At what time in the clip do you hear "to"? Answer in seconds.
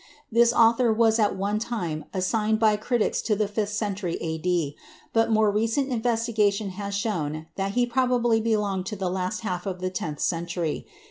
3.21-3.35, 8.87-8.95